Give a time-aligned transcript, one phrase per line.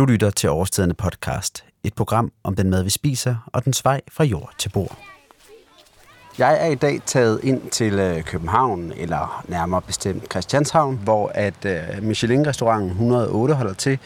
[0.00, 4.00] Du lytter til Årstiderne podcast, et program om den mad, vi spiser, og den vej
[4.12, 4.98] fra jord til bord.
[6.38, 11.64] Jeg er i dag taget ind til øh, København, eller nærmere bestemt Christianshavn, hvor at
[11.64, 13.98] øh, Michelin-restauranten 108 holder til,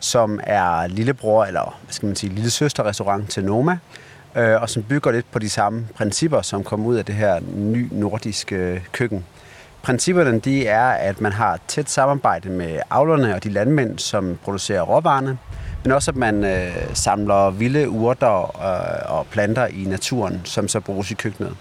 [0.00, 3.78] som er lillebror, eller hvad skal man sige, lille søsterrestaurant til Noma,
[4.36, 7.40] øh, og som bygger lidt på de samme principper, som kom ud af det her
[7.54, 9.24] ny nordiske køkken.
[9.82, 14.82] Principperne de er, at man har tæt samarbejde med avlerne og de landmænd, som producerer
[14.82, 15.38] råvarerne,
[15.82, 20.80] men også at man øh, samler vilde urter øh, og planter i naturen, som så
[20.80, 21.56] bruges i køkkenet.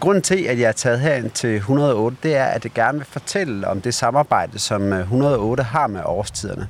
[0.00, 3.06] Grunden til, at jeg er taget herind til 108, det er, at jeg gerne vil
[3.10, 6.68] fortælle om det samarbejde, som øh, 108 har med årstiderne.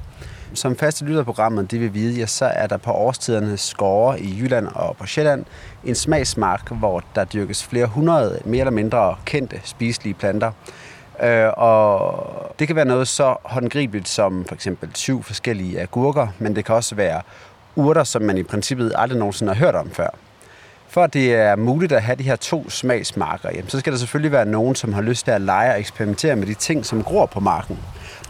[0.55, 4.39] Som faste lytter programmet, det vil vide, ja, så er der på årstiderne skove i
[4.41, 5.45] Jylland og på Sjælland
[5.85, 10.53] en smagsmark, hvor der dyrkes flere hundrede mere eller mindre kendte spiselige planter.
[11.23, 16.57] Øh, og det kan være noget så håndgribeligt som for eksempel syv forskellige agurker, men
[16.57, 17.23] det kan også være
[17.77, 20.09] urter, som man i princippet aldrig nogensinde har hørt om før.
[20.89, 23.99] For at det er muligt at have de her to smagsmarker, jamen, så skal der
[23.99, 27.03] selvfølgelig være nogen, som har lyst til at lege og eksperimentere med de ting, som
[27.03, 27.79] gror på marken.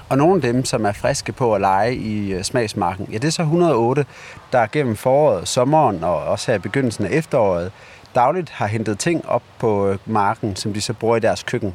[0.09, 3.25] Og nogle af dem, som er friske på at lege i øh, smagsmarken, ja, det
[3.25, 4.07] er så 108,
[4.53, 7.73] der gennem foråret, sommeren og også her i begyndelsen af efteråret,
[8.15, 11.75] dagligt har hentet ting op på øh, marken, som de så bruger i deres køkken.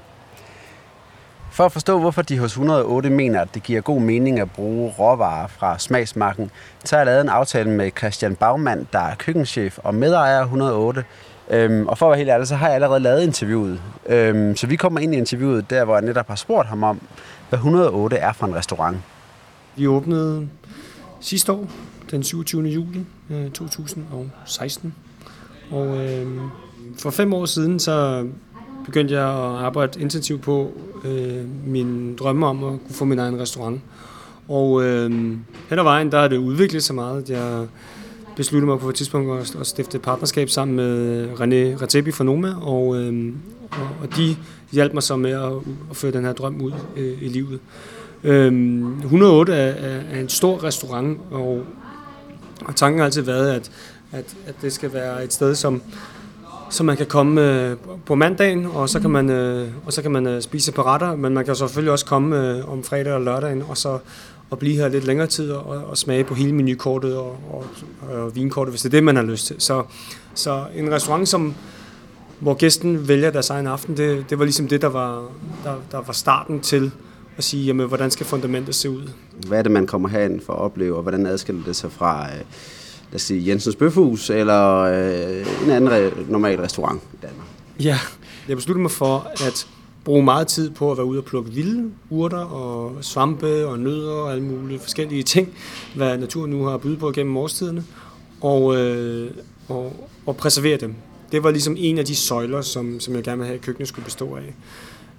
[1.52, 4.94] For at forstå, hvorfor de hos 108 mener, at det giver god mening at bruge
[5.00, 6.52] råvarer fra smagsmarken,
[6.84, 10.44] så har jeg lavet en aftale med Christian Bagmand, der er køkkenchef og medejer af
[10.44, 11.04] 108.
[11.50, 13.82] Øhm, og for at være helt ærlig, så har jeg allerede lavet interviewet.
[14.06, 17.02] Øhm, så vi kommer ind i interviewet der, hvor jeg netop har spurgt ham om,
[17.52, 18.98] hvad 108 er for en restaurant.
[19.76, 20.48] Vi åbnede
[21.20, 21.68] sidste år,
[22.12, 22.64] den 27.
[22.64, 23.00] juli
[23.30, 24.96] øh, 2016.
[25.72, 26.28] Og øh,
[27.00, 28.28] for fem år siden, så
[28.86, 30.72] begyndte jeg at arbejde intensivt på
[31.06, 33.82] øh, min drømme om at kunne få min egen restaurant.
[34.48, 35.12] Og øh,
[35.70, 37.30] hen ad vejen, der har det udviklet sig meget.
[37.30, 37.68] Jeg
[38.36, 42.24] besluttede mig på et tidspunkt at, at stifte et partnerskab sammen med René Ratebi fra
[42.24, 43.34] Noma, og, øh,
[43.72, 44.36] og, og de
[44.72, 45.52] hjalp mig så med at,
[45.90, 47.60] at føre den her drøm ud øh, i livet.
[48.24, 48.54] Øh,
[48.98, 51.64] 108 er, er, er en stor restaurant, og,
[52.66, 53.72] og tanken har altid været, at,
[54.12, 55.82] at, at det skal være et sted, som
[56.70, 60.12] så man kan komme øh, på mandagen, og så kan man, øh, og så kan
[60.12, 63.22] man øh, spise på retter, men man kan selvfølgelig også komme øh, om fredag og
[63.22, 64.00] lørdagen, og så
[64.52, 67.66] og blive her lidt længere tid og, og smage på hele menukortet og, og,
[68.10, 69.56] og vinkortet, hvis det er det, man har lyst til.
[69.60, 69.84] Så,
[70.34, 71.56] så en restaurant, som,
[72.42, 75.32] hvor gæsten vælger deres egen aften, det, det var ligesom det, der var,
[75.64, 76.92] der, der var starten til
[77.38, 79.10] at sige, jamen, hvordan skal fundamentet se ud?
[79.48, 82.26] Hvad er det, man kommer herind for at opleve, og hvordan adskiller det sig fra...
[82.26, 82.42] Øh
[83.12, 87.48] lad os sige, Jensens Bøfhus eller øh, en anden re- normal restaurant i Danmark?
[87.80, 88.00] Ja,
[88.48, 89.68] jeg besluttede mig for at
[90.04, 94.12] bruge meget tid på at være ude og plukke vilde urter og svampe og nødder
[94.12, 95.50] og alle mulige forskellige ting,
[95.96, 97.84] hvad naturen nu har bydet på gennem årstiderne,
[98.42, 99.32] og, øh,
[99.68, 100.96] og, og preservere dem.
[101.32, 103.88] Det var ligesom en af de søjler, som, som jeg gerne vil have, at køkkenet
[103.88, 104.54] skulle bestå af.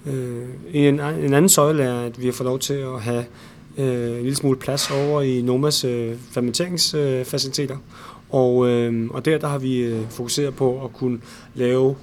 [0.07, 3.25] Øh, en, en anden søjle er, at vi har fået lov til at have
[3.79, 7.77] øh, en lille smule plads over i Nomas øh, fermenteringsfaciliteter.
[8.31, 11.21] Og, øh, og der, der har vi øh, fokuseret på at kunne
[11.55, 11.97] lave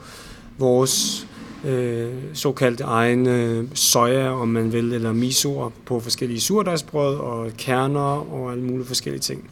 [0.57, 1.27] vores
[1.65, 8.51] øh, såkaldte egne soja, om man vil, eller misoer på forskellige surdejsbrød og kerner og
[8.51, 9.49] alle mulige forskellige ting.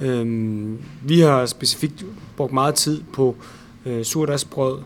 [0.00, 0.26] Øh,
[1.04, 2.04] vi har specifikt
[2.36, 4.78] brugt meget tid på øh, Øh, surdejsbrød,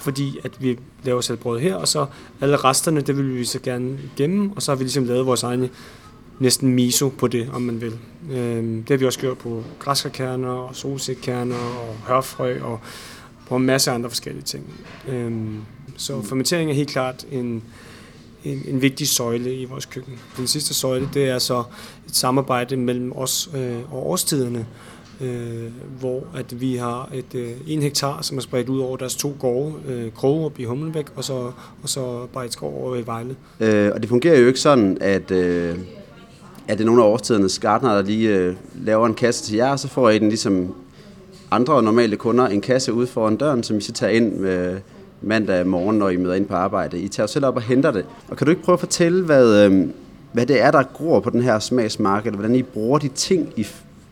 [0.00, 2.06] fordi at vi laver selv brød her, og så
[2.40, 5.42] alle resterne, det vil vi så gerne gemme, og så har vi ligesom lavet vores
[5.42, 5.70] egne
[6.38, 7.98] næsten miso på det, om man vil.
[8.30, 12.80] Øh, det har vi også gjort på græskarkerner og solsikkerner og hørfrø og
[13.48, 14.74] på en masse andre forskellige ting.
[15.08, 15.32] Øh,
[15.96, 17.62] så fermentering er helt klart en,
[18.44, 20.18] en, en vigtig søjle i vores køkken.
[20.36, 21.62] Den sidste søjle, det er så
[22.08, 24.66] et samarbejde mellem os øh, og årstiderne,
[25.20, 25.64] øh,
[26.00, 29.36] hvor at vi har et øh, en hektar, som er spredt ud over deres to
[29.38, 31.52] gårde, øh, Krogerup i Hummelbæk, og så,
[31.82, 33.36] og så Bejtskov over i Vejle.
[33.60, 35.78] Øh, og det fungerer jo ikke sådan, at, øh,
[36.68, 39.70] at det er nogle af årstidernes gardner, der lige øh, laver en kasse til jer,
[39.70, 40.74] og så får I den ligesom
[41.50, 44.80] andre normale kunder en kasse ude foran døren, som I så tager ind med
[45.22, 46.98] mandag morgen, når I møder ind på arbejde.
[46.98, 48.04] I tager selv op og henter det.
[48.28, 49.88] Og kan du ikke prøve at fortælle, hvad, øh,
[50.32, 53.66] hvad det er, der gror på den her smagsmarked, hvordan I bruger de ting, I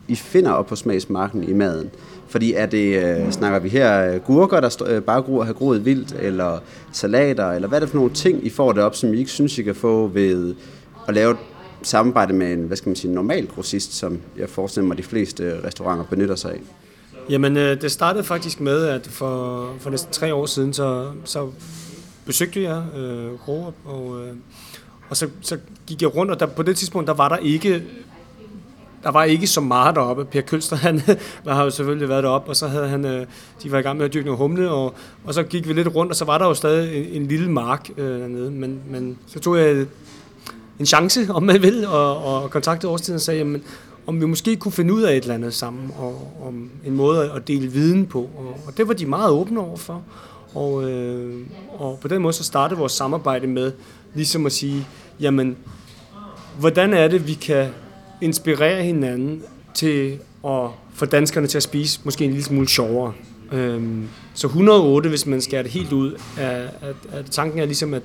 [0.07, 1.89] i finder op på smagsmarken i maden.
[2.27, 5.85] Fordi er det, øh, snakker vi her øh, gurker, der øh, bare gror, har groet
[5.85, 6.59] vildt, eller
[6.91, 9.31] salater, eller hvad er det for nogle ting, I får det op, som I ikke
[9.31, 10.55] synes, I kan få ved
[11.07, 11.37] at lave et
[11.81, 15.43] samarbejde med en, hvad skal man sige, normal grossist, som jeg forestiller mig, de fleste
[15.43, 16.59] øh, restauranter benytter sig af?
[17.29, 21.49] Jamen, øh, det startede faktisk med, at for, for næsten tre år siden, så, så
[22.25, 24.33] besøgte jeg øh, Rorup, og, øh,
[25.09, 25.57] og så, så
[25.87, 27.83] gik jeg rundt, og der, på det tidspunkt, der var der ikke
[29.07, 30.25] der var ikke så meget deroppe.
[30.25, 31.01] Per Kølster, han
[31.47, 33.25] har jo selvfølgelig været deroppe, og så havde han, øh,
[33.63, 34.93] de var i gang med at dyrke noget humle, og,
[35.23, 37.51] og så gik vi lidt rundt, og så var der jo stadig en, en lille
[37.51, 38.51] mark øh, dernede.
[38.51, 39.85] Men, men så tog jeg
[40.79, 43.63] en chance, om man vil, og, og kontaktede årstiden og sagde, jamen,
[44.07, 47.31] om vi måske kunne finde ud af et eller andet sammen, og om en måde
[47.31, 48.19] at dele viden på.
[48.19, 50.01] Og, og det var de meget åbne overfor.
[50.55, 51.45] Og, øh,
[51.77, 53.71] og på den måde så startede vores samarbejde med
[54.13, 54.87] ligesom at sige,
[55.19, 55.57] jamen,
[56.59, 57.67] hvordan er det, vi kan
[58.21, 59.43] inspirere hinanden
[59.73, 63.13] til at få danskerne til at spise måske en lille smule sjovere.
[63.51, 67.93] Øhm, så 108, hvis man skærer det helt ud, er, at, at tanken er ligesom,
[67.93, 68.03] at,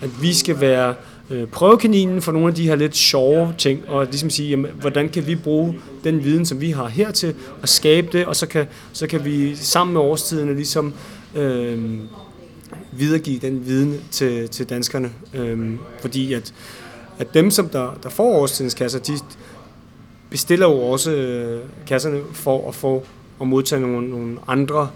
[0.00, 0.94] at vi skal være
[1.30, 5.08] øh, prøvekaninen for nogle af de her lidt sjove ting, og ligesom sige, jamen, hvordan
[5.08, 5.74] kan vi bruge
[6.04, 9.24] den viden, som vi har her til at skabe det, og så kan, så kan
[9.24, 10.94] vi sammen med årstiderne ligesom
[11.34, 11.78] øh,
[12.92, 15.10] videregive den viden til, til danskerne.
[15.34, 16.52] Øh, fordi at,
[17.18, 19.12] at dem, som der, der får årstidens kasser, de
[20.30, 23.06] bestiller jo også øh, kasserne for at få
[23.38, 24.88] og modtage nogle, nogle andre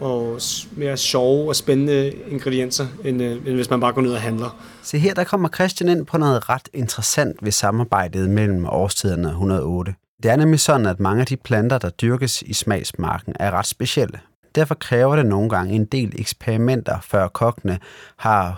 [0.00, 0.40] og
[0.76, 4.56] mere sjove og spændende ingredienser, end, øh, end hvis man bare går ned og handler.
[4.82, 9.94] Se her, der kommer Christian ind på noget ret interessant ved samarbejdet mellem årstiderne 108.
[10.22, 13.66] Det er nemlig sådan, at mange af de planter, der dyrkes i smagsmarken, er ret
[13.66, 14.18] specielle.
[14.54, 17.78] Derfor kræver det nogle gange en del eksperimenter, før kokkene
[18.16, 18.52] har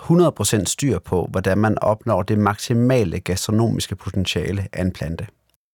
[0.59, 5.27] 100% styr på, hvordan man opnår det maksimale gastronomiske potentiale af en plante.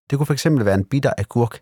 [0.10, 1.60] Det kunne fx være en bitter agurk.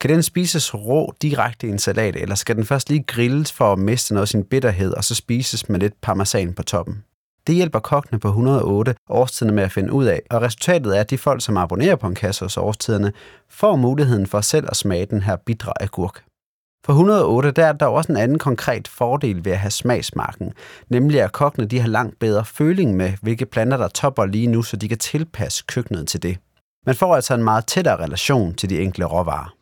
[0.00, 3.72] Kan den spises rå direkte i en salat, eller skal den først lige grilles for
[3.72, 7.04] at miste noget af sin bitterhed, og så spises med lidt parmesan på toppen?
[7.46, 11.10] Det hjælper kokkene på 108 årstiderne med at finde ud af, og resultatet er, at
[11.10, 13.12] de folk, som abonnerer på en kasse hos årstiderne,
[13.48, 16.24] får muligheden for selv at smage den her bitre agurk.
[16.84, 20.52] For 108 der er der også en anden konkret fordel ved at have smagsmarken,
[20.88, 24.62] nemlig at kokkene de har langt bedre føling med, hvilke planter der topper lige nu,
[24.62, 26.38] så de kan tilpasse køkkenet til det.
[26.86, 29.54] Man får altså en meget tættere relation til de enkelte råvarer.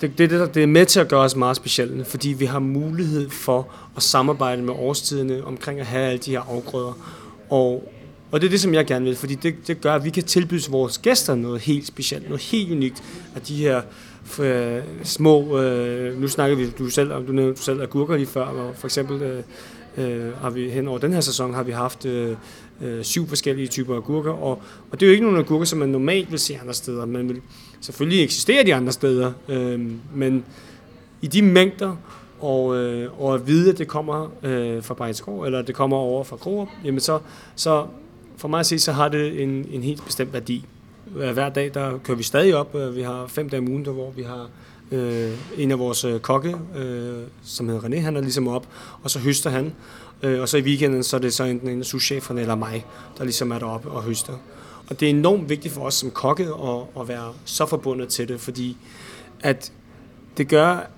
[0.00, 2.58] Det, det, det, det er med til at gøre os meget specielle, fordi vi har
[2.58, 6.92] mulighed for at samarbejde med årstiderne omkring at have alle de her afgrøder.
[7.50, 7.92] Og,
[8.30, 10.22] og det er det, som jeg gerne vil, fordi det, det gør, at vi kan
[10.22, 13.02] tilbyde vores gæster noget helt specielt, noget helt unikt
[13.34, 13.82] af de her
[14.40, 18.44] øh, små, øh, nu snakker vi, du selv, om, du nævnte selv agurker lige før,
[18.44, 19.42] og for eksempel øh,
[19.96, 22.36] øh, har vi hen over den her sæson har vi haft øh,
[22.82, 25.88] øh, syv forskellige typer agurker, og, og det er jo ikke nogen agurker, som man
[25.88, 27.06] normalt vil se andre steder.
[27.06, 27.40] Man vil
[27.80, 30.44] selvfølgelig eksisterer de andre steder, øh, men
[31.22, 31.96] i de mængder,
[32.40, 36.24] og, øh, og at vide, at det kommer øh, fra Brejnskov, eller det kommer over
[36.24, 37.18] fra Kroger, jamen så,
[37.56, 37.86] så
[38.38, 40.64] for mig at se, så har det en, en helt bestemt værdi.
[41.04, 42.74] Hver dag, der kører vi stadig op.
[42.74, 44.48] Øh, vi har fem dage om ugen, der, hvor vi har
[44.92, 48.66] øh, en af vores øh, kokke, øh, som hedder René, han er ligesom op,
[49.02, 49.72] og så høster han.
[50.22, 52.86] Øh, og så i weekenden, så er det så enten en souscheferne eller mig,
[53.18, 54.32] der ligesom er deroppe og høster.
[54.90, 58.28] Og det er enormt vigtigt for os som kokke at, at være så forbundet til
[58.28, 58.76] det, fordi
[59.40, 59.72] at
[60.36, 60.90] det gør,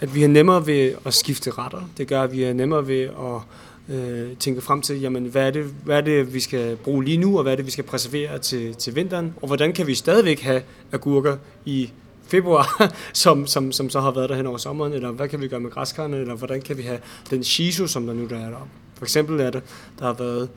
[0.00, 1.90] at vi har nemmere ved at skifte retter.
[1.96, 3.40] Det gør, at vi har nemmere ved at
[3.88, 7.16] øh, tænke frem til, jamen, hvad, er det, hvad er det, vi skal bruge lige
[7.16, 9.94] nu, og hvad er det, vi skal preservere til, til vinteren, og hvordan kan vi
[9.94, 10.62] stadigvæk have
[10.92, 11.90] agurker i
[12.26, 15.48] februar, som, som, som så har været der hen over sommeren, eller hvad kan vi
[15.48, 16.98] gøre med græskarne, eller hvordan kan vi have
[17.30, 18.68] den shiso, som der nu der er der.
[18.94, 19.62] For eksempel er det,
[19.98, 20.48] der har været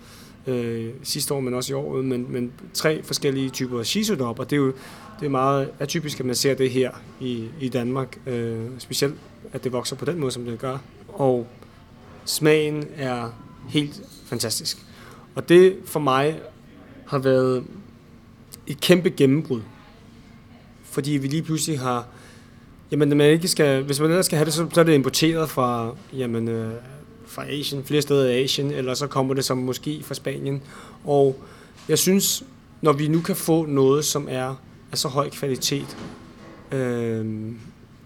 [0.48, 4.42] øh, sidste år, men også i år, men, men tre forskellige typer af shiso deroppe,
[4.42, 4.74] og det er jo
[5.20, 9.16] det er meget atypisk, at man ser det her i, i Danmark, øh, specielt
[9.54, 10.78] at det vokser på den måde, som det gør.
[11.08, 11.48] Og
[12.30, 13.30] smagen er
[13.70, 14.86] helt fantastisk.
[15.36, 16.40] Og det for mig
[17.06, 17.64] har været
[18.68, 19.62] et kæmpe gennembrud
[20.92, 22.08] fordi vi lige pludselig har...
[22.92, 25.50] Jamen, man ikke skal, hvis man ellers skal have det, så, så er det importeret
[25.50, 26.74] fra, jamen, øh,
[27.28, 30.62] fra Asien, flere steder i Asien, eller så kommer det som måske fra Spanien.
[31.06, 31.44] Og
[31.90, 32.44] jeg synes,
[32.82, 34.56] når vi nu kan få noget, som er
[34.92, 35.98] af så høj kvalitet,
[36.72, 37.26] øh,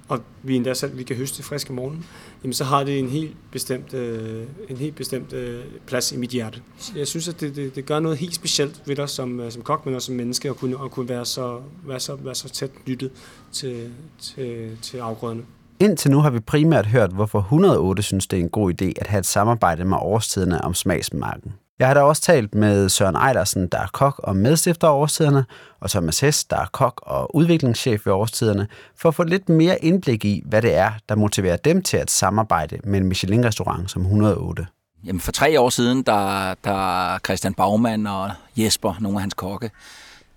[0.07, 2.05] og vi endda selv vi kan høste frisk om morgenen,
[2.43, 6.29] jamen så har det en helt bestemt, øh, en helt bestemt øh, plads i mit
[6.29, 6.61] hjerte.
[6.95, 9.61] Jeg synes, at det, det, det gør noget helt specielt ved dig som, øh, som
[9.61, 12.49] kok, men også som menneske, at kunne, at kunne være, så, være, så, være så
[12.49, 13.11] tæt lyttet
[13.51, 15.43] til, til, til afgrøderne.
[15.79, 19.07] Indtil nu har vi primært hørt, hvorfor 108 synes, det er en god idé at
[19.07, 21.53] have et samarbejde med årstiderne om smagsmarken.
[21.79, 25.45] Jeg har da også talt med Søren Ejlersen, der er kok og medstifter af Årstiderne,
[25.79, 29.85] og Thomas Hess, der er kok og udviklingschef ved Årstiderne, for at få lidt mere
[29.85, 34.01] indblik i, hvad det er, der motiverer dem til at samarbejde med en Michelin-restaurant som
[34.01, 34.67] 108.
[35.05, 39.71] Jamen for tre år siden, der, der Christian Baumann og Jesper, nogle af hans kokke,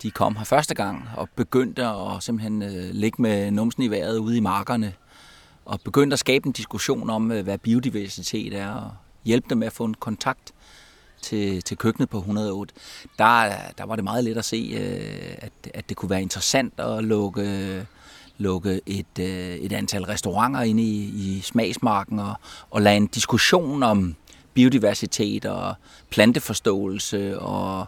[0.02, 4.18] de kom her første gang og begyndte at simpelthen øh, ligge med numsen i vejret
[4.18, 4.92] ude i markerne
[5.64, 8.90] og begyndte at skabe en diskussion om, øh, hvad biodiversitet er og
[9.24, 10.52] hjælpe dem med at få en kontakt
[11.22, 12.74] til, til køkkenet på 108,
[13.18, 16.80] der, der var det meget let at se, øh, at, at det kunne være interessant
[16.80, 17.86] at lukke,
[18.38, 22.34] lukke et, øh, et antal restauranter ind i, i smagsmarken og,
[22.70, 24.16] og lade en diskussion om
[24.54, 25.74] biodiversitet og
[26.10, 27.86] planteforståelse og,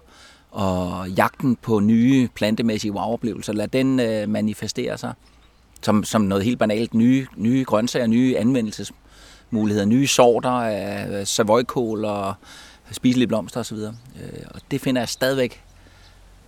[0.50, 5.14] og jagten på nye plantemæssige wow-oplevelser, lad den øh, manifestere sig
[5.82, 6.94] som, som noget helt banalt.
[6.94, 12.34] Nye, nye grøntsager, nye anvendelsesmuligheder, nye sorter af savoykål og
[12.92, 13.76] spiselige blomster osv.
[13.76, 13.90] Øh,
[14.50, 15.62] og det finder jeg stadigvæk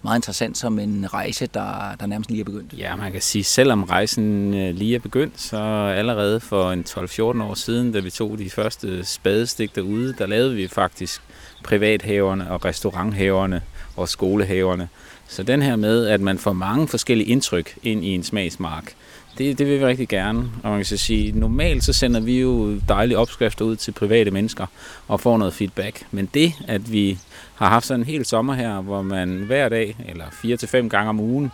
[0.03, 2.75] meget interessant som en rejse, der, der nærmest lige er begyndt.
[2.79, 5.57] Ja, man kan sige, selvom rejsen øh, lige er begyndt, så
[5.97, 10.55] allerede for en 12-14 år siden, da vi tog de første spadestik derude, der lavede
[10.55, 11.23] vi faktisk
[11.65, 13.63] privathaverne og restauranthaverne
[13.97, 14.89] og skolehaverne.
[15.29, 18.95] Så den her med, at man får mange forskellige indtryk ind i en smagsmark,
[19.39, 20.39] det, det vil vi rigtig gerne.
[20.63, 24.31] Og man kan så sige, normalt så sender vi jo dejlige opskrifter ud til private
[24.31, 24.67] mennesker
[25.09, 26.07] og får noget feedback.
[26.11, 27.19] Men det, at vi
[27.55, 30.89] har haft sådan en hel sommer her, hvor man hver dag, eller fire til fem
[30.89, 31.51] gange om ugen,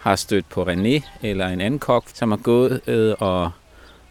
[0.00, 3.50] har stødt på René eller en anden kok, som har gået øh, og,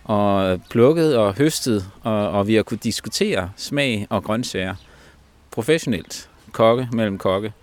[0.04, 4.76] og plukket og høstet, og, og vi har kunnet diskutere smag og grøntsager
[5.52, 6.30] professionelt.
[6.52, 7.54] Kokke mellem kokke.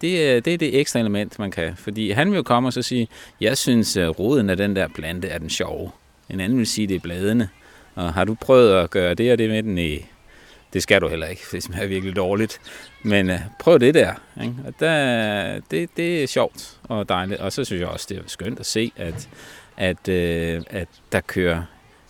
[0.00, 1.76] Det, øh, det er det ekstra element, man kan.
[1.76, 3.08] Fordi han vil jo komme og så sige,
[3.40, 5.90] jeg synes, at roden af den der plante er den sjove.
[6.30, 7.48] En anden vil sige, det er bladene.
[7.94, 9.78] Og har du prøvet at gøre det og det med den?
[9.78, 10.06] i
[10.72, 12.60] det skal du heller ikke, det er virkelig dårligt.
[13.02, 14.14] Men uh, prøv det der.
[14.42, 14.54] Ikke?
[14.66, 17.40] Og der, det, det er sjovt og dejligt.
[17.40, 19.28] Og så synes jeg også, det er skønt at se, at,
[19.76, 21.62] at, uh, at der kører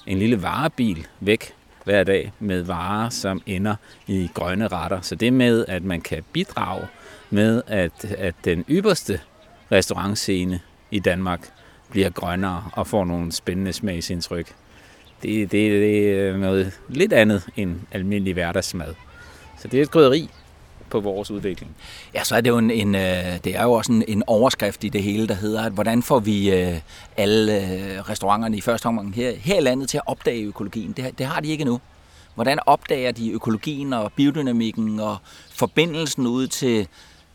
[0.06, 3.74] en lille varebil væk hver dag med varer, som ender
[4.06, 5.00] i grønne retter.
[5.00, 6.86] Så det med, at man kan bidrage
[7.30, 9.20] med, at, at den ypperste
[9.72, 10.60] restaurantscene
[10.90, 11.48] i Danmark
[11.90, 14.54] bliver grønnere og får nogle spændende smagsindtryk.
[15.22, 18.94] Det, det, det er noget lidt andet end almindelig hverdagsmad.
[19.58, 20.30] Så det er et krydderi
[20.90, 21.76] på vores udvikling.
[22.14, 24.84] Ja, så er det jo en, en øh, det er jo også en, en overskrift
[24.84, 26.80] i det hele, der hedder, at hvordan får vi øh,
[27.16, 30.92] alle øh, restauranterne i første omgang her, her i landet til at opdage økologien?
[30.92, 31.80] Det, det har de ikke endnu.
[32.34, 35.16] Hvordan opdager de økologien og biodynamikken og
[35.50, 36.88] forbindelsen ud til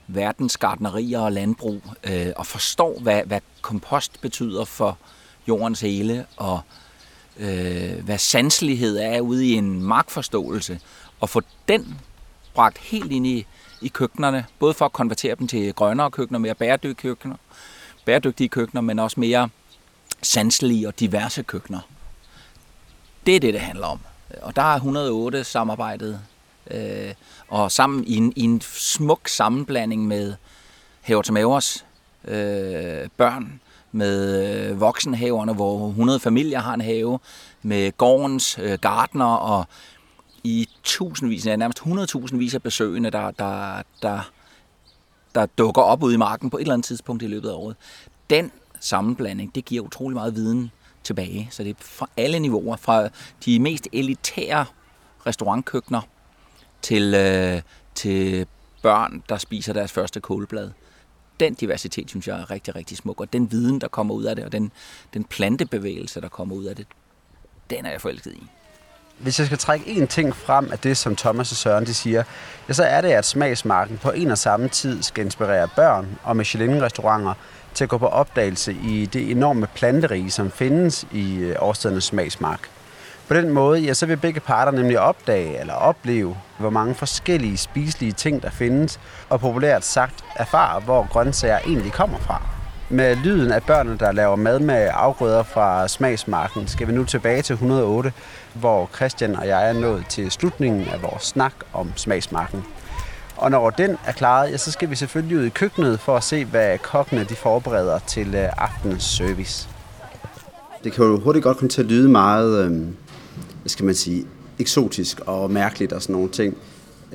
[0.08, 4.98] verdens gardnerier og landbrug, øh, og forstår, hvad, hvad kompost betyder for
[5.48, 6.60] jordens hele, og
[7.38, 10.80] øh, hvad sanselighed er ude i en markforståelse,
[11.20, 12.00] og få den
[12.56, 13.46] bragt helt ind i,
[13.82, 17.36] i køkkenerne, både for at konvertere dem til grønnere køkkener, mere bæredygtige køkkener,
[18.06, 19.50] bæredygtige køkkener, men også mere
[20.22, 21.80] sanselige og diverse køkkener.
[23.26, 24.00] Det er det, det handler om.
[24.42, 26.22] Og der er 108 samarbejdet
[26.72, 27.14] øh,
[27.48, 30.34] og sammen i en, i en smuk sammenblanding med
[31.02, 31.86] Haver til Mavers
[32.28, 33.60] øh, børn,
[33.92, 37.20] med øh, voksenhaverne, hvor 100 familier har en have,
[37.62, 39.66] med gårdens øh, gardner og
[40.46, 44.32] i tusindvis, ja, nærmest 100.000 vis af besøgende, der, der, der,
[45.36, 47.76] der dukker op ude i marken på et eller andet tidspunkt i løbet af året.
[48.30, 50.72] Den sammenblanding, det giver utrolig meget viden
[51.04, 51.48] tilbage.
[51.52, 53.10] Så det er fra alle niveauer, fra
[53.46, 54.66] de mest elitære
[55.26, 56.02] restaurantkøkkener
[56.82, 57.62] til, øh,
[57.96, 58.48] til
[58.82, 60.72] børn, der spiser deres første kålblad.
[61.40, 64.36] Den diversitet, synes jeg, er rigtig, rigtig smuk, og den viden, der kommer ud af
[64.36, 64.72] det, og den,
[65.14, 66.88] den plantebevægelse, der kommer ud af det,
[67.70, 68.44] den er jeg forelsket i.
[69.18, 72.24] Hvis jeg skal trække én ting frem af det, som Thomas og Søren de siger,
[72.68, 76.38] ja, så er det, at smagsmarken på en og samme tid skal inspirere børn og
[76.38, 77.34] Michelin-restauranter
[77.74, 82.70] til at gå på opdagelse i det enorme planterige, som findes i øh, årstedernes smagsmark.
[83.28, 87.58] På den måde, ja, så vil begge parter nemlig opdage eller opleve, hvor mange forskellige
[87.58, 92.55] spiselige ting der findes, og populært sagt erfare, hvor grøntsager egentlig kommer fra.
[92.90, 97.42] Med lyden af børnene, der laver mad med afgrøder fra smagsmarken, skal vi nu tilbage
[97.42, 98.14] til 108,
[98.54, 102.64] hvor Christian og jeg er nået til slutningen af vores snak om smagsmarken.
[103.38, 106.24] Og når den er klaret, ja, så skal vi selvfølgelig ud i køkkenet for at
[106.24, 109.70] se, hvad kokkene de forbereder til øh, aftenens service.
[110.84, 112.72] Det kan jo hurtigt godt komme til at lyde meget øh,
[113.62, 114.26] hvad skal man sige,
[114.60, 116.58] eksotisk og mærkeligt og sådan nogle ting.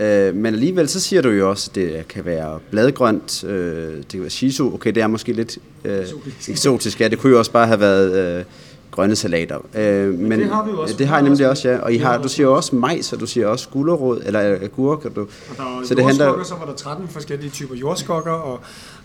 [0.00, 4.08] Øh, men alligevel så siger du jo også, at det kan være bladgrønt, øh, det
[4.08, 6.04] kan være shiso, okay, det er måske lidt øh,
[6.48, 8.44] eksotisk, ja, det kunne jo også bare have været øh,
[8.90, 9.58] grønne salater.
[9.74, 10.94] Øh, men, men det har vi jo også.
[10.96, 11.78] Det har jeg nemlig også, ja.
[11.78, 15.04] Og I har, du siger også majs, og du siger også gulerod, eller agurk.
[15.04, 18.32] Og du, og der så det handler, så var der 13 forskellige typer jordskokker.
[18.32, 18.60] Og,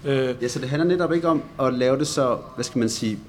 [0.06, 2.90] øh, ja, så det handler netop ikke om at lave det så, hvad skal man
[2.90, 3.20] sige,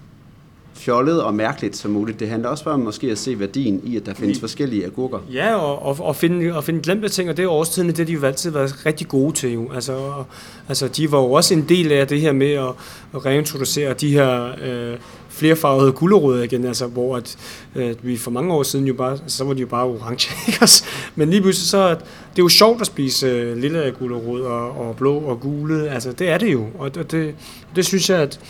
[0.77, 2.21] fjollet og mærkeligt som muligt.
[2.21, 5.19] Det handler også bare om måske at se værdien i, at der findes forskellige agurker.
[5.33, 8.05] Ja, og, og, og, finde, og finde glemte ting, og det er årstiden, det har
[8.05, 9.53] de jo altid været rigtig gode til.
[9.53, 9.73] Jo.
[9.75, 10.27] Altså, og,
[10.69, 12.69] altså, de var jo også en del af det her med at,
[13.15, 17.37] at reintroducere de her øh, flerfarvede gulerødder igen, altså, hvor at,
[17.75, 20.69] øh, vi for mange år siden jo bare, så var de jo bare orange, ikke?
[21.15, 24.71] men lige pludselig så, at det er jo sjovt at spise øh, lille gulerod og,
[24.71, 27.35] og blå og gule, altså det er det jo, og det, det,
[27.77, 28.41] det synes jeg, at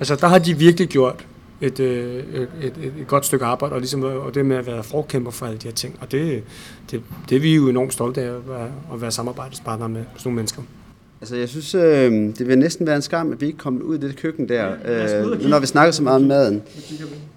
[0.00, 1.24] altså, der har de virkelig gjort
[1.62, 4.82] et, øh, et, et, et godt stykke arbejde, og, ligesom, og det med at være
[4.82, 5.98] forkæmper for alle de her ting.
[6.00, 6.42] Og det,
[6.90, 10.20] det, det er vi jo enormt stolte af at være, at være samarbejdspartner med sådan
[10.24, 10.62] nogle mennesker.
[11.20, 13.98] Altså, jeg synes, øh, det vil næsten være en skam, at vi ikke kommer ud
[13.98, 16.62] i det køkken der, øh, når vi snakker så meget om maden.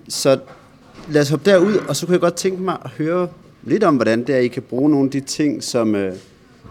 [0.10, 0.40] Så
[1.12, 3.28] lad os hoppe derud, og så kunne jeg godt tænke mig at høre
[3.64, 6.14] lidt om, hvordan det er, I kan bruge nogle af de ting, som, øh,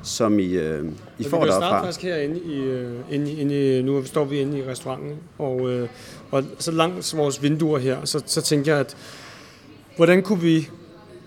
[0.05, 0.85] som I, øh,
[1.19, 1.59] I får derfra.
[1.59, 5.13] Vi starte faktisk herinde i, øh, inde, inde i, nu står vi inde i restauranten,
[5.39, 5.89] og, øh,
[6.31, 8.97] og så langs vores vinduer her, så, så tænker jeg, at
[9.97, 10.69] hvordan kunne vi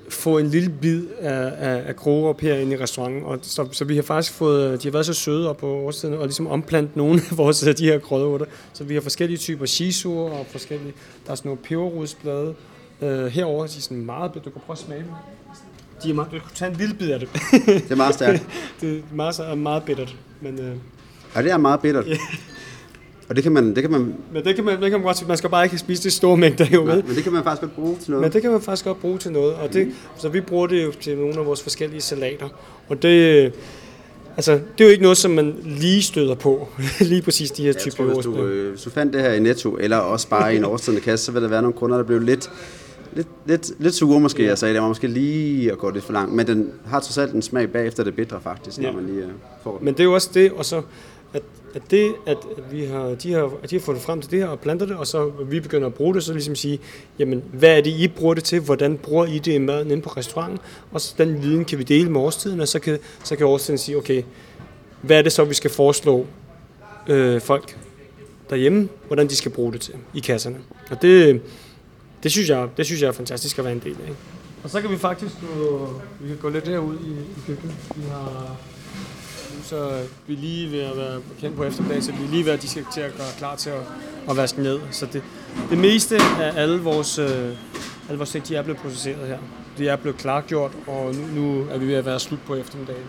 [0.10, 3.24] få en lille bid af, af, af krogerup herinde i restauranten.
[3.24, 6.16] Og så, så vi har faktisk fået, de har været så søde op på årstiden
[6.16, 8.46] og ligesom omplantet nogle af vores de her krydderurter.
[8.74, 10.94] Så vi har forskellige typer shiso og forskellige,
[11.26, 12.56] der er sådan nogle peberrodsblade.
[13.02, 15.12] Uh, herover de er sådan meget, du kan prøve at smage dem.
[16.04, 17.30] De er meget, du kan tage en lille bid af det.
[17.66, 18.46] det er meget stærkt.
[18.82, 20.16] det er meget, meget bittert.
[20.42, 20.66] Men, uh,
[21.36, 22.06] ja, det er meget bittert.
[23.30, 23.76] Og det kan man...
[23.76, 25.78] Det kan man men det kan man, det kan man godt man skal bare ikke
[25.78, 27.04] spise det store mængder jo med.
[27.04, 28.22] men det kan man faktisk godt bruge til noget.
[28.22, 29.54] Men det kan man faktisk godt bruge til noget.
[29.54, 29.94] Og det, mm.
[30.18, 32.50] Så vi bruger det jo til nogle af vores forskellige salater.
[32.90, 33.54] Og det,
[34.36, 36.70] altså, det er jo ikke noget, som man lige støder på.
[37.00, 39.40] lige præcis de her ja, typer hvis du, øh, hvis du fandt det her i
[39.40, 42.04] Netto, eller også bare i en overstående kasse, så vil der være nogle kunder, der
[42.04, 42.50] bliver lidt
[43.14, 44.50] lidt, lidt, lidt sure måske, ja.
[44.50, 47.18] jeg sagde, det var måske lige at gå lidt for langt, men den har trods
[47.18, 48.84] alt en smag bagefter det bitre faktisk, ja.
[48.84, 49.32] når man lige uh,
[49.64, 49.86] får den.
[49.86, 50.82] Men det er jo også det, og så
[51.34, 51.44] at,
[51.76, 52.38] at det, at
[52.72, 54.96] vi har, de, har, at de har fundet frem til det her og planter det,
[54.96, 56.80] og så vi begynder at bruge det, så ligesom sige,
[57.20, 58.60] jamen, hvad er det, I bruger det til?
[58.60, 60.60] Hvordan bruger I det i maden inde på restauranten?
[60.92, 63.78] Og så den viden kan vi dele med årstiden, og så kan, så kan årstiden
[63.78, 64.24] sige, okay,
[65.02, 66.26] hvad er det så, vi skal foreslå
[67.08, 67.78] øh, folk
[68.50, 70.58] derhjemme, hvordan de skal bruge det til i kasserne.
[70.92, 71.42] Og det,
[72.24, 74.14] det, synes, jeg, det synes jeg er fantastisk at være en del af.
[74.64, 77.76] Og så kan vi faktisk gå, vi kan gå lidt derud i, i køkkenet.
[77.96, 78.58] Vi har
[79.64, 82.52] så vi er lige ved at være kendt på eftermiddag, så vi er lige ved
[82.52, 83.82] at de skal til at gøre klar til at,
[84.30, 84.80] at vaske ned.
[84.92, 85.24] Så det,
[85.70, 87.30] det meste af alle vores, øh,
[88.10, 89.38] alle vores ting, de er blevet processeret her.
[89.78, 93.06] De er blevet klargjort, og nu, nu er vi ved at være slut på eftermiddagen.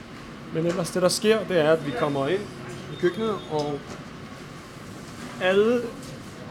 [0.55, 2.41] Men ellers det, der sker, det er, at vi kommer ind
[2.93, 3.79] i køkkenet, og
[5.41, 5.81] alle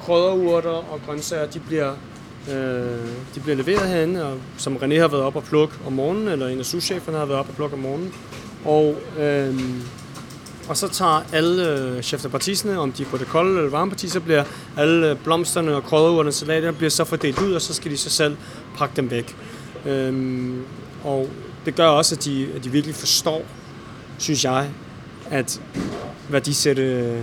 [0.01, 1.93] krydderurter og grøntsager, de bliver,
[2.51, 6.27] øh, de bliver leveret herinde, og som René har været op og plukke om morgenen,
[6.27, 8.13] eller en af souscheferne har været op og plukke om morgenen.
[8.65, 9.59] Og, øh,
[10.69, 13.69] og så tager alle øh, chef de partisene, om de er på det kolde eller
[13.69, 14.43] varme parti, så bliver
[14.77, 18.09] alle øh, blomsterne og krydderurterne salater bliver så fordelt ud, og så skal de så
[18.09, 18.37] selv
[18.77, 19.35] pakke dem væk.
[19.85, 20.53] Øh,
[21.03, 21.29] og
[21.65, 23.41] det gør også, at de, at de virkelig forstår,
[24.17, 24.69] synes jeg,
[25.29, 25.61] at
[26.29, 27.17] værdisætte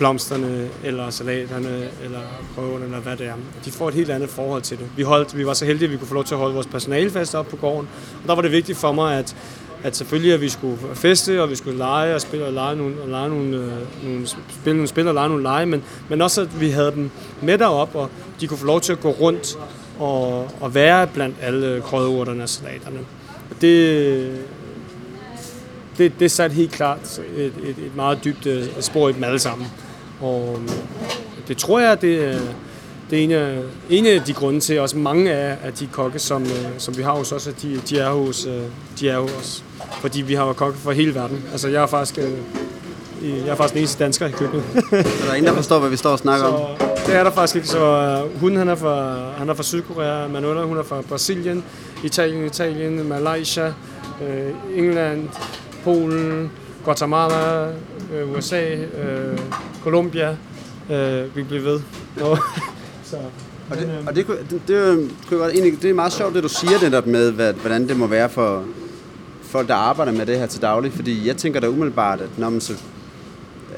[0.00, 2.20] blomsterne, eller salaterne, eller
[2.54, 3.34] prøverne, eller hvad det er.
[3.64, 4.86] De får et helt andet forhold til det.
[4.96, 6.66] Vi, holdt, vi var så heldige, at vi kunne få lov til at holde vores
[6.66, 7.88] personalefest op på gården,
[8.22, 9.36] og der var det vigtigt for mig, at
[9.82, 12.94] at selvfølgelig at vi skulle feste, og vi skulle lege og spille og lege nogle,
[13.02, 16.40] og lege nogle, øh, nogle, spille nogle spil og lege nogle lege, men, men også
[16.40, 17.10] at vi havde dem
[17.42, 18.10] med derop, og
[18.40, 19.58] de kunne få lov til at gå rundt
[19.98, 22.98] og, og være blandt alle krødeurterne og salaterne.
[23.60, 24.46] Det,
[25.98, 29.38] det, det satte helt klart et, et, et meget dybt øh, spor i dem alle
[29.38, 29.66] sammen.
[30.20, 30.58] Og
[31.48, 32.40] det tror jeg, det,
[33.10, 33.58] det er en af,
[33.90, 37.02] en af de grunde til, også mange af, af de kokke, som, øh, som vi
[37.02, 38.62] har hos os, at de, de, er hos, øh,
[39.00, 39.64] de er hos os.
[40.00, 41.44] Fordi vi har jo kokke fra hele verden.
[41.52, 42.32] Altså, jeg er faktisk, øh,
[43.22, 44.64] jeg er faktisk den eneste dansker i køkkenet.
[44.90, 46.90] så der er ingen, der forstår, hvad vi står og snakker så, om?
[47.06, 47.68] Det er der faktisk ikke.
[47.68, 51.64] Så hun han er, fra, han er fra Sydkorea, Manuela hun er fra Brasilien,
[52.04, 53.66] Italien, Italien, Malaysia,
[54.28, 55.28] øh, England,
[55.84, 56.50] Polen,
[56.84, 57.66] Guatemala,
[58.14, 59.38] øh, USA, øh,
[59.82, 60.36] Colombia.
[60.90, 61.80] Øh, vi bliver ved.
[63.04, 63.16] Så,
[63.70, 66.48] og det, og det, det, det, det, godt, egentlig, det er meget sjovt, det du
[66.48, 68.64] siger det der med, hvad, hvordan det må være for
[69.42, 70.92] folk, der arbejder med det her til daglig.
[70.92, 72.72] Fordi jeg tænker da umiddelbart, at når man så,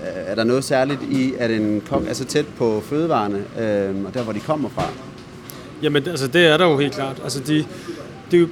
[0.00, 4.14] er der noget særligt i, at en kok er så tæt på fødevarene, øh, og
[4.14, 4.84] der, hvor de kommer fra?
[5.82, 7.20] Jamen, altså, det er der jo helt klart.
[7.22, 7.64] Altså, de,
[8.30, 8.48] det er jo,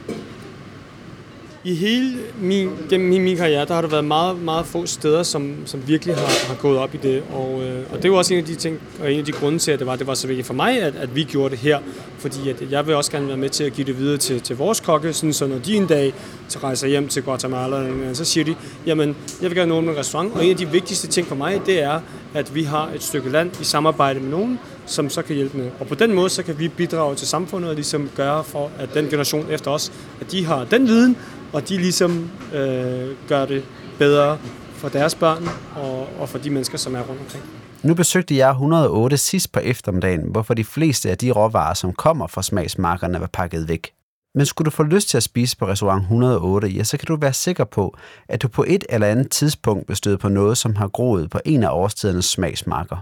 [1.64, 5.22] i hele min, gennem min, min karriere, der har der været meget, meget få steder,
[5.22, 7.22] som, som virkelig har, har gået op i det.
[7.32, 9.58] Og, øh, og det var også en af de ting, og en af de grunde
[9.58, 11.58] til, at det var, det var så vigtigt for mig, at, at vi gjorde det
[11.58, 11.78] her.
[12.18, 14.56] Fordi at jeg vil også gerne være med til at give det videre til, til
[14.56, 16.14] vores kokke, sådan, så når de en dag
[16.62, 18.54] rejser hjem til Guatemala, så siger de,
[18.86, 21.60] jamen, jeg vil gerne åbne en restaurant, og en af de vigtigste ting for mig,
[21.66, 22.00] det er,
[22.34, 24.58] at vi har et stykke land i samarbejde med nogen,
[24.90, 25.70] som så kan hjælpe med.
[25.80, 28.94] Og på den måde, så kan vi bidrage til samfundet og ligesom gøre for, at
[28.94, 31.16] den generation efter os, at de har den viden,
[31.52, 33.64] og de ligesom øh, gør det
[33.98, 34.38] bedre
[34.74, 37.44] for deres børn og, og for de mennesker, som er rundt omkring.
[37.82, 42.26] Nu besøgte jeg 108 sidst på eftermiddagen, hvorfor de fleste af de råvarer, som kommer
[42.26, 43.92] fra smagsmarkerne, var pakket væk.
[44.34, 47.16] Men skulle du få lyst til at spise på restaurant 108, ja, så kan du
[47.16, 47.96] være sikker på,
[48.28, 51.40] at du på et eller andet tidspunkt vil støde på noget, som har groet på
[51.44, 52.96] en af årstidernes smagsmarker.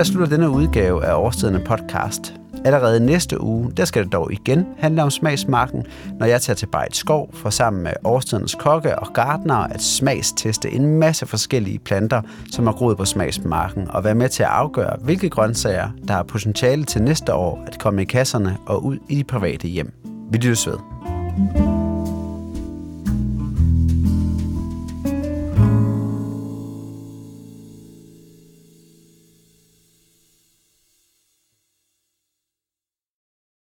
[0.00, 2.34] Her slutter denne udgave af Årstiderne podcast.
[2.64, 5.86] Allerede næste uge, der skal det dog igen handle om smagsmarken,
[6.18, 10.70] når jeg tager til Bejt Skov for sammen med årstidens kokke og gardnere at smagsteste
[10.70, 14.96] en masse forskellige planter, som har groet på smagsmarken, og være med til at afgøre,
[15.00, 19.14] hvilke grøntsager, der har potentiale til næste år at komme i kasserne og ud i
[19.14, 19.92] de private hjem.
[20.30, 20.76] Vi lyttes ved.
[21.36, 21.79] thank you